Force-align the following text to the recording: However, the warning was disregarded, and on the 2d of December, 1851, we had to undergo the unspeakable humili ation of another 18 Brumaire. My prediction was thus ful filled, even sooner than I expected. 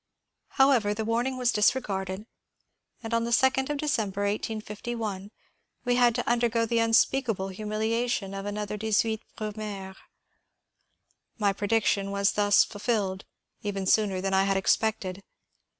However, 0.57 0.95
the 0.95 1.05
warning 1.05 1.37
was 1.37 1.51
disregarded, 1.51 2.25
and 3.03 3.13
on 3.13 3.23
the 3.23 3.29
2d 3.29 3.69
of 3.69 3.77
December, 3.77 4.21
1851, 4.21 5.29
we 5.85 5.93
had 5.95 6.15
to 6.15 6.27
undergo 6.27 6.65
the 6.65 6.79
unspeakable 6.79 7.49
humili 7.49 7.91
ation 7.91 8.33
of 8.33 8.47
another 8.47 8.79
18 8.81 9.19
Brumaire. 9.35 9.95
My 11.37 11.53
prediction 11.53 12.09
was 12.09 12.31
thus 12.31 12.63
ful 12.63 12.79
filled, 12.79 13.25
even 13.61 13.85
sooner 13.85 14.21
than 14.21 14.33
I 14.33 14.51
expected. 14.55 15.21